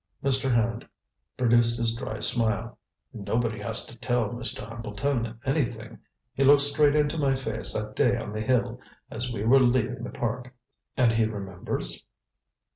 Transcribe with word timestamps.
Mr. 0.23 0.51
Hand 0.51 0.89
produced 1.37 1.77
his 1.77 1.95
dry 1.95 2.19
smile. 2.19 2.79
"Nobody 3.13 3.59
has 3.59 3.85
to 3.85 3.95
tell 3.95 4.29
Mr. 4.31 4.67
Hambleton 4.67 5.39
anything. 5.45 5.99
He 6.33 6.43
looked 6.43 6.61
straight 6.63 6.95
into 6.95 7.19
my 7.19 7.35
face 7.35 7.71
that 7.75 7.95
day 7.95 8.17
on 8.17 8.33
the 8.33 8.41
hill, 8.41 8.79
as 9.11 9.31
we 9.31 9.45
were 9.45 9.59
leaving 9.59 10.03
the 10.03 10.09
park." 10.11 10.55
"And 10.97 11.11
he 11.11 11.25
remembers?" 11.25 12.03